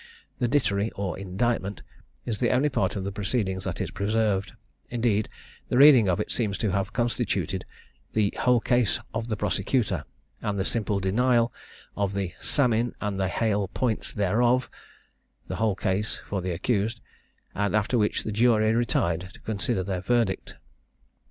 [0.39, 1.83] The dittory or indictment
[2.25, 4.53] is the only part of the proceedings that is preserved;
[4.89, 5.29] indeed,
[5.69, 7.65] the reading of it seems to have constituted
[8.13, 10.05] the whole case of the prosecutor,
[10.41, 11.53] and the simple denial
[11.95, 14.71] of the "samin and the haill poyntis thereof,"
[15.47, 16.99] the whole case for the accused;
[17.53, 20.55] after which the jury retired to consider their verdict.